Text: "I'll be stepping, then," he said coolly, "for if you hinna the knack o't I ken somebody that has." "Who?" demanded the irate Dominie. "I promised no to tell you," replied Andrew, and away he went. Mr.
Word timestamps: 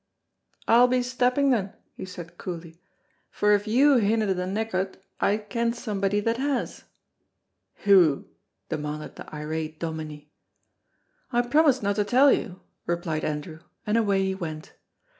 "I'll 0.67 0.87
be 0.87 1.03
stepping, 1.03 1.51
then," 1.51 1.73
he 1.95 2.05
said 2.05 2.39
coolly, 2.39 2.81
"for 3.29 3.51
if 3.51 3.67
you 3.67 3.97
hinna 3.97 4.33
the 4.33 4.47
knack 4.47 4.73
o't 4.73 4.97
I 5.19 5.37
ken 5.37 5.73
somebody 5.73 6.19
that 6.21 6.37
has." 6.37 6.85
"Who?" 7.85 8.25
demanded 8.69 9.15
the 9.15 9.31
irate 9.31 9.79
Dominie. 9.79 10.31
"I 11.31 11.43
promised 11.43 11.83
no 11.83 11.93
to 11.93 12.03
tell 12.03 12.31
you," 12.33 12.61
replied 12.87 13.23
Andrew, 13.23 13.59
and 13.85 13.95
away 13.95 14.25
he 14.25 14.33
went. 14.33 14.73
Mr. 14.73 15.09